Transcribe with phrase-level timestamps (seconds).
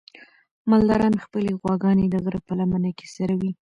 [0.69, 3.51] مالداران خپلې غواګانې د غره په لمنه کې څروي.